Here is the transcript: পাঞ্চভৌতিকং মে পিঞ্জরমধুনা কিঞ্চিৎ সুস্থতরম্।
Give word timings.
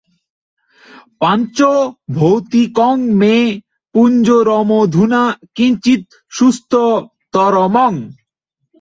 পাঞ্চভৌতিকং 1.21 2.95
মে 3.19 3.35
পিঞ্জরমধুনা 3.95 5.23
কিঞ্চিৎ 5.55 6.03
সুস্থতরম্। 6.31 7.75